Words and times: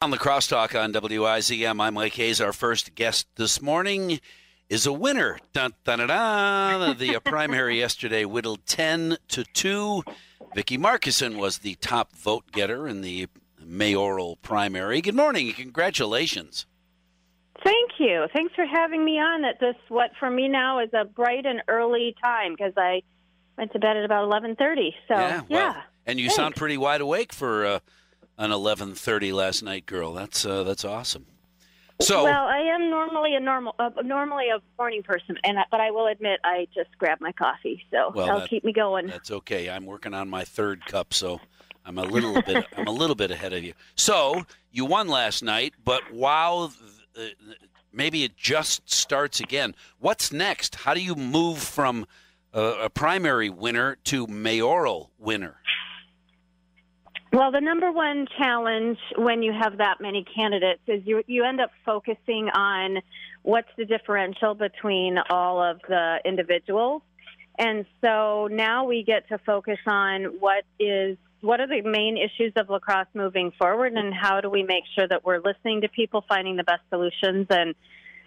On 0.00 0.12
La 0.12 0.16
Crosse 0.16 0.46
Talk 0.46 0.76
on 0.76 0.92
WIZM, 0.92 1.80
I'm 1.80 1.94
Mike 1.94 2.14
Hayes. 2.14 2.40
Our 2.40 2.52
first 2.52 2.94
guest 2.94 3.26
this 3.34 3.60
morning 3.60 4.20
is 4.68 4.86
a 4.86 4.92
winner. 4.92 5.40
Dun, 5.52 5.74
dun, 5.82 5.98
dun, 5.98 6.06
dun. 6.06 6.98
The 6.98 7.18
primary 7.24 7.78
yesterday 7.80 8.24
whittled 8.24 8.64
10 8.66 9.16
to 9.26 9.42
2. 9.42 10.04
Vicki 10.54 10.78
Markussen 10.78 11.34
was 11.36 11.58
the 11.58 11.74
top 11.80 12.12
vote 12.14 12.44
getter 12.52 12.86
in 12.86 13.00
the 13.00 13.26
mayoral 13.60 14.36
primary. 14.36 15.00
Good 15.00 15.16
morning. 15.16 15.52
Congratulations. 15.52 16.66
Thank 17.64 17.90
you. 17.98 18.28
Thanks 18.32 18.54
for 18.54 18.66
having 18.66 19.04
me 19.04 19.18
on 19.18 19.44
at 19.44 19.58
this 19.58 19.74
what 19.88 20.12
for 20.20 20.30
me 20.30 20.46
now 20.46 20.78
is 20.78 20.90
a 20.92 21.06
bright 21.06 21.44
and 21.44 21.60
early 21.66 22.14
time 22.22 22.52
because 22.56 22.74
I 22.76 23.02
went 23.56 23.72
to 23.72 23.80
bed 23.80 23.96
at 23.96 24.04
about 24.04 24.30
11:30. 24.30 24.94
So, 25.08 25.14
yeah. 25.14 25.40
Well, 25.40 25.44
yeah. 25.50 25.82
And 26.06 26.20
you 26.20 26.26
Thanks. 26.26 26.36
sound 26.36 26.54
pretty 26.54 26.76
wide 26.78 27.00
awake 27.00 27.32
for 27.32 27.66
uh, 27.66 27.78
an 28.38 28.50
11:30 28.50 29.32
last 29.32 29.62
night, 29.62 29.84
girl. 29.84 30.14
That's 30.14 30.46
uh, 30.46 30.62
that's 30.62 30.84
awesome. 30.84 31.26
So, 32.00 32.22
well, 32.22 32.46
I 32.46 32.58
am 32.60 32.90
normally 32.90 33.34
a 33.34 33.40
normal, 33.40 33.74
uh, 33.80 33.90
normally 34.04 34.50
a 34.50 34.60
morning 34.78 35.02
person, 35.02 35.36
and 35.42 35.58
I, 35.58 35.64
but 35.68 35.80
I 35.80 35.90
will 35.90 36.06
admit 36.06 36.38
I 36.44 36.68
just 36.72 36.96
grabbed 36.96 37.20
my 37.20 37.32
coffee, 37.32 37.84
so 37.90 38.12
Well, 38.14 38.26
that'll 38.26 38.40
that- 38.42 38.48
keep 38.50 38.62
me 38.64 38.72
going. 38.72 39.08
That's 39.08 39.32
okay. 39.32 39.68
I'm 39.68 39.84
working 39.84 40.14
on 40.14 40.28
my 40.30 40.44
third 40.44 40.86
cup, 40.86 41.12
so 41.12 41.40
I'm 41.84 41.98
a 41.98 42.04
little 42.04 42.40
bit 42.42 42.64
I'm 42.76 42.86
a 42.86 42.92
little 42.92 43.16
bit 43.16 43.32
ahead 43.32 43.52
of 43.52 43.64
you. 43.64 43.72
So 43.96 44.44
you 44.70 44.84
won 44.84 45.08
last 45.08 45.42
night, 45.42 45.74
but 45.84 46.12
while 46.12 46.72
uh, 47.18 47.22
maybe 47.92 48.22
it 48.22 48.36
just 48.36 48.88
starts 48.88 49.40
again, 49.40 49.74
what's 49.98 50.32
next? 50.32 50.76
How 50.76 50.94
do 50.94 51.00
you 51.02 51.16
move 51.16 51.58
from 51.58 52.06
uh, 52.54 52.76
a 52.82 52.90
primary 52.90 53.50
winner 53.50 53.96
to 54.04 54.28
mayoral 54.28 55.10
winner? 55.18 55.56
Well, 57.32 57.52
the 57.52 57.60
number 57.60 57.92
one 57.92 58.26
challenge 58.38 58.98
when 59.16 59.42
you 59.42 59.52
have 59.52 59.78
that 59.78 60.00
many 60.00 60.24
candidates 60.24 60.80
is 60.86 61.02
you 61.04 61.22
you 61.26 61.44
end 61.44 61.60
up 61.60 61.70
focusing 61.84 62.48
on 62.54 63.02
what's 63.42 63.68
the 63.76 63.84
differential 63.84 64.54
between 64.54 65.18
all 65.30 65.62
of 65.62 65.80
the 65.88 66.20
individuals. 66.24 67.02
And 67.58 67.84
so 68.02 68.48
now 68.50 68.84
we 68.84 69.02
get 69.02 69.28
to 69.28 69.38
focus 69.38 69.78
on 69.86 70.36
what 70.40 70.64
is 70.78 71.18
what 71.40 71.60
are 71.60 71.66
the 71.66 71.82
main 71.82 72.16
issues 72.16 72.52
of 72.56 72.70
La 72.70 72.78
Crosse 72.78 73.06
moving 73.14 73.52
forward 73.58 73.92
and 73.92 74.12
how 74.14 74.40
do 74.40 74.48
we 74.48 74.62
make 74.62 74.84
sure 74.94 75.06
that 75.06 75.24
we're 75.24 75.38
listening 75.38 75.82
to 75.82 75.88
people, 75.88 76.24
finding 76.28 76.56
the 76.56 76.64
best 76.64 76.82
solutions 76.88 77.46
and 77.50 77.74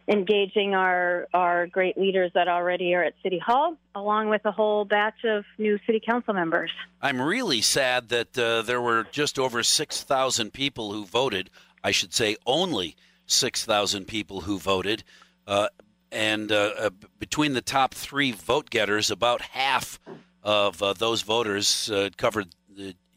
engaging 0.08 0.74
our 0.76 1.28
our 1.34 1.68
great 1.68 1.98
leaders 1.98 2.32
that 2.34 2.48
already 2.48 2.94
are 2.94 3.04
at 3.04 3.14
City 3.24 3.40
Hall, 3.40 3.78
along 3.96 4.30
with 4.30 4.44
a 4.46 4.52
whole 4.52 4.86
batch 4.86 5.24
of 5.24 5.46
new 5.58 5.80
city 5.86 6.02
council 6.06 6.34
members. 6.34 6.72
I'm 7.02 7.22
really 7.22 7.62
sad 7.62 8.10
that 8.10 8.38
uh, 8.38 8.62
there 8.62 8.82
were 8.82 9.06
just 9.12 9.40
over 9.40 9.64
6,000 9.64 10.54
people 10.54 10.92
who 10.92 11.06
voted. 11.06 11.50
I 11.84 11.92
should 11.92 12.14
say 12.14 12.38
only 12.46 12.96
6,000 13.26 14.06
people 14.06 14.42
who 14.42 14.60
voted. 14.60 15.04
Uh, 15.48 15.70
and 16.12 16.52
uh, 16.52 16.72
uh, 16.78 16.90
between 17.20 17.54
the 17.54 17.62
top 17.62 17.94
three 17.94 18.32
vote 18.32 18.70
getters, 18.70 19.10
about 19.10 19.42
half 19.42 20.00
of 20.44 20.84
uh, 20.84 20.94
those 20.94 21.22
voters 21.22 21.90
uh, 21.90 22.10
covered 22.18 22.50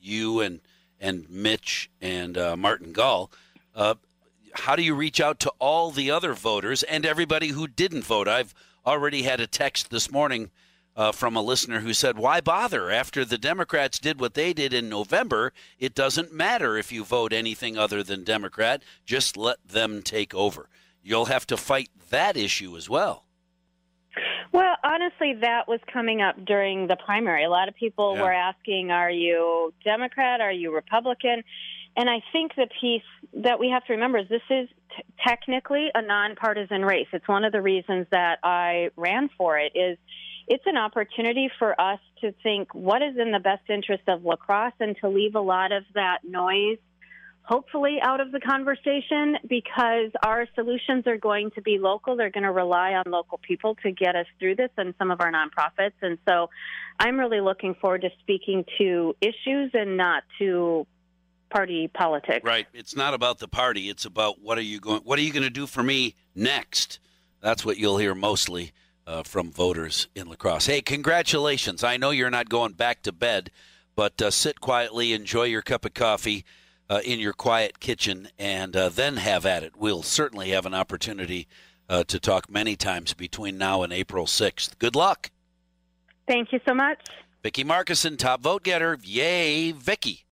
you 0.01 0.41
and, 0.41 0.61
and 1.01 1.29
Mitch 1.29 1.91
and 2.01 2.37
Martin 2.59 2.93
Gaul. 2.93 3.31
How 4.55 4.77
do 4.77 4.83
you 4.83 4.95
reach 4.95 5.21
out 5.21 5.41
to 5.41 5.53
all 5.59 5.91
the 5.91 6.11
other 6.11 6.33
voters 6.33 6.83
and 6.85 7.05
everybody 7.05 7.49
who 7.49 7.67
didn't 7.67 8.05
vote? 8.05 8.29
I've 8.29 8.55
already 8.87 9.23
had 9.23 9.41
a 9.41 9.47
text 9.47 9.91
this 9.91 10.11
morning 10.11 10.51
uh, 10.97 11.11
from 11.11 11.35
a 11.35 11.43
listener 11.43 11.81
who 11.81 11.93
said, 11.93 12.17
Why 12.17 12.41
bother? 12.41 12.91
After 12.91 13.25
the 13.25 13.37
Democrats 13.39 13.99
did 13.99 14.21
what 14.21 14.35
they 14.35 14.53
did 14.53 14.73
in 14.73 14.89
November, 14.89 15.53
it 15.79 15.95
doesn't 15.95 16.33
matter 16.33 16.77
if 16.77 16.93
you 16.93 17.05
vote 17.05 17.33
anything 17.33 17.77
other 17.77 18.03
than 18.03 18.23
Democrat. 18.23 18.83
Just 19.05 19.37
let 19.37 19.57
them 19.67 20.03
take 20.03 20.35
over. 20.35 20.69
You'll 21.03 21.27
have 21.27 21.47
to 21.49 21.57
fight 21.57 21.91
that 22.11 22.37
issue 22.37 22.77
as 22.77 22.89
well. 22.89 23.25
Well, 24.53 24.77
honestly, 24.85 25.35
that 25.41 25.67
was 25.67 25.81
coming 25.93 26.23
up 26.23 26.45
during 26.45 26.87
the 26.87 26.95
primary. 26.95 27.43
A 27.43 27.51
lot 27.51 27.69
of 27.69 27.75
people 27.75 28.15
Yeah. 28.15 28.23
were 28.23 28.33
asking, 28.33 28.93
Are 28.93 29.11
you 29.11 29.75
Democrat? 29.85 30.41
Are 30.41 30.53
you 30.53 30.73
Republican? 30.73 31.43
And 31.97 32.11
I 32.11 32.23
think 32.33 32.55
the 32.57 32.69
piece 32.81 33.03
that 33.35 33.61
we 33.61 33.71
have 33.71 33.85
to 33.87 33.93
remember 33.93 34.19
is 34.19 34.29
this 34.29 34.43
is 34.51 34.69
t- 34.97 35.05
technically 35.27 35.91
a 35.95 36.03
nonpartisan 36.03 36.85
race. 36.85 37.07
It's 37.13 37.29
one 37.29 37.45
of 37.45 37.53
the 37.53 37.63
reasons 37.63 38.07
that 38.11 38.39
I 38.43 38.91
ran 38.97 39.31
for 39.39 39.59
it 39.59 39.73
is 39.75 39.97
it's 40.47 40.65
an 40.67 40.77
opportunity 40.77 41.51
for 41.59 41.81
us 41.81 42.01
to 42.21 42.33
think 42.43 42.75
what 42.75 43.01
is 43.01 43.17
in 43.17 43.31
the 43.31 43.39
best 43.39 43.63
interest 43.69 44.03
of 44.09 44.25
La 44.25 44.37
Crosse 44.37 44.75
and 44.81 44.97
to 45.01 45.09
leave 45.09 45.37
a 45.37 45.41
lot 45.41 45.73
of 45.73 45.85
that 45.95 46.19
noise 46.25 46.79
hopefully 47.45 47.99
out 48.03 48.21
of 48.21 48.33
the 48.33 48.41
conversation 48.41 49.37
because 49.47 50.11
our 50.23 50.47
solutions 50.55 51.07
are 51.07 51.19
going 51.19 51.51
to 51.51 51.61
be 51.61 51.79
local. 51.79 52.17
They're 52.17 52.31
going 52.31 52.45
to 52.45 52.51
rely 52.51 52.95
on 52.95 53.05
local 53.07 53.39
people 53.39 53.77
to 53.83 53.93
get 53.93 54.17
us 54.17 54.27
through 54.39 54.57
this 54.57 54.71
and 54.79 54.95
some 54.99 55.11
of 55.11 55.21
our 55.21 55.31
nonprofits. 55.31 55.93
And 56.01 56.19
so 56.27 56.49
I'm 56.99 57.19
really 57.19 57.43
looking 57.43 57.75
forward 57.75 58.01
to 58.01 58.11
speaking 58.21 58.65
to 58.79 59.15
issues 59.21 59.71
and 59.75 59.97
not 59.99 60.23
to 60.39 60.87
party 61.51 61.89
politics. 61.89 62.45
Right. 62.45 62.67
It's 62.73 62.97
not 62.97 63.15
about 63.15 63.39
the 63.39 63.49
party. 63.49 63.89
It's 63.89 64.05
about 64.05 64.41
what 64.41 64.59
are 64.59 64.63
you 64.63 64.81
going 64.81 65.01
what 65.03 65.19
are 65.19 65.23
you 65.23 65.33
going 65.33 65.45
to 65.45 65.51
do 65.51 65.67
for 65.67 65.83
me 65.83 66.15
next? 66.35 66.99
That's 67.41 67.65
what 67.65 67.77
you'll 67.79 67.99
hear 67.99 68.15
mostly 68.15 68.73
uh, 69.07 69.23
from 69.23 69.51
voters 69.51 70.09
in 70.15 70.29
La 70.29 70.37
Crosse. 70.37 70.67
Hey, 70.67 70.81
congratulations. 70.81 71.85
I 71.85 71.97
know 71.97 72.11
you're 72.11 72.31
not 72.31 72.49
going 72.49 72.73
back 72.73 73.03
to 73.03 73.13
bed, 73.13 73.51
but 73.95 74.21
uh, 74.23 74.31
sit 74.31 74.61
quietly, 74.61 75.13
enjoy 75.13 75.45
your 75.45 75.63
cup 75.63 75.85
of 75.85 75.95
coffee 75.95 76.45
uh, 76.89 77.01
in 77.05 77.21
your 77.21 77.33
quiet 77.33 77.81
kitchen, 77.81 78.29
and 78.39 78.77
uh, 78.77 78.89
then 78.89 79.17
have 79.17 79.47
at 79.47 79.63
it. 79.63 79.73
We'll 79.77 80.03
certainly 80.03 80.51
have 80.51 80.67
an 80.67 80.75
opportunity 80.75 81.47
uh, 81.89 82.05
to 82.05 82.19
talk 82.19 82.51
many 82.51 82.77
times 82.77 83.15
between 83.15 83.59
now 83.59 83.83
and 83.83 83.93
April 83.93 84.27
6th. 84.27 84.79
Good 84.79 84.97
luck. 84.97 85.31
Thank 86.27 86.53
you 86.53 86.61
so 86.67 86.75
much. 86.75 86.99
Vicki 87.43 87.65
Markussen, 87.65 88.17
top 88.17 88.43
vote 88.43 88.63
getter. 88.63 88.99
Yay, 89.03 89.73
Vicki. 89.73 90.23